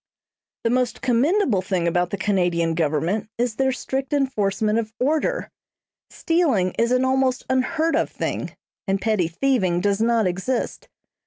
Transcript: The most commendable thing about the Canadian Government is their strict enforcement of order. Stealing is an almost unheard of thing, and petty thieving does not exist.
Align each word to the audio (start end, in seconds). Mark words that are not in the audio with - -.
The 0.63 0.71
most 0.71 1.03
commendable 1.03 1.61
thing 1.61 1.87
about 1.87 2.09
the 2.09 2.17
Canadian 2.17 2.73
Government 2.73 3.29
is 3.37 3.57
their 3.57 3.71
strict 3.71 4.13
enforcement 4.13 4.79
of 4.79 4.91
order. 4.99 5.51
Stealing 6.09 6.71
is 6.79 6.91
an 6.91 7.05
almost 7.05 7.45
unheard 7.51 7.95
of 7.95 8.09
thing, 8.09 8.57
and 8.87 8.99
petty 8.99 9.27
thieving 9.27 9.79
does 9.79 10.01
not 10.01 10.25
exist. 10.25 10.87